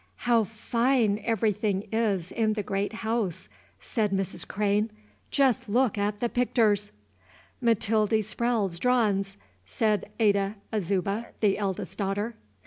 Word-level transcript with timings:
"How 0.25 0.45
fine 0.45 1.21
everything 1.23 1.87
is 1.91 2.31
in 2.31 2.53
the 2.53 2.63
great 2.63 2.91
house!" 2.91 3.47
said 3.79 4.09
Mrs. 4.09 4.47
Crane, 4.47 4.89
"jest 5.29 5.69
look 5.69 5.95
at 5.95 6.19
the 6.21 6.27
picters!" 6.27 6.89
"Matildy 7.61 8.23
Sprowle's 8.23 8.79
drawin's," 8.79 9.37
said 9.63 10.09
Ada 10.19 10.55
Azuba, 10.73 11.27
the 11.41 11.55
eldest 11.59 11.99
daughter. 11.99 12.33